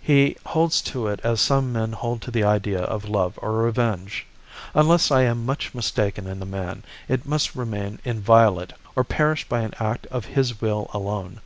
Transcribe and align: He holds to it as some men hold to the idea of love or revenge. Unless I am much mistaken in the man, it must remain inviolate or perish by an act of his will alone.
He 0.00 0.38
holds 0.46 0.80
to 0.80 1.06
it 1.06 1.20
as 1.22 1.38
some 1.38 1.70
men 1.70 1.92
hold 1.92 2.22
to 2.22 2.30
the 2.30 2.42
idea 2.42 2.80
of 2.80 3.04
love 3.10 3.38
or 3.42 3.52
revenge. 3.52 4.24
Unless 4.74 5.10
I 5.10 5.20
am 5.24 5.44
much 5.44 5.74
mistaken 5.74 6.26
in 6.26 6.40
the 6.40 6.46
man, 6.46 6.82
it 7.08 7.26
must 7.26 7.54
remain 7.54 8.00
inviolate 8.02 8.72
or 8.96 9.04
perish 9.04 9.46
by 9.46 9.60
an 9.60 9.74
act 9.78 10.06
of 10.06 10.24
his 10.24 10.62
will 10.62 10.88
alone. 10.94 11.42